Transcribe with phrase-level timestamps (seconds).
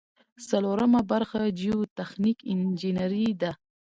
[0.49, 3.51] څلورمه برخه جیوتخنیک انجنیری ده.